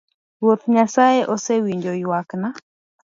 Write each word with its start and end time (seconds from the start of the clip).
Ruoth 0.41 0.65
nyasaye 0.73 1.21
ose 1.33 1.53
winjo 1.63 1.91
ywakna. 2.01 2.49